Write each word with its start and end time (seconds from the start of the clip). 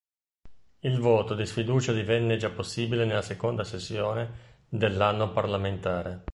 Il 0.79 0.97
voto 0.97 1.35
di 1.35 1.45
sfiducia 1.45 1.93
divenne 1.93 2.35
già 2.37 2.49
possibile 2.49 3.05
nella 3.05 3.21
seconda 3.21 3.63
sessione 3.63 4.57
dell'anno 4.67 5.31
parlamentare. 5.31 6.23